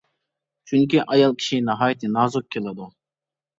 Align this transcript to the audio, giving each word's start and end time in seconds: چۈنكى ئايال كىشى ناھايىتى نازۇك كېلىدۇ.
چۈنكى 0.71 1.03
ئايال 1.03 1.37
كىشى 1.43 1.61
ناھايىتى 1.69 2.11
نازۇك 2.17 2.51
كېلىدۇ. 2.57 2.91